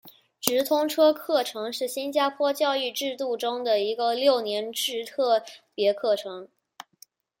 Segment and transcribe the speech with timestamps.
[0.39, 6.49] 直通车课程是新加坡教育制度中的一个六年制特别课程。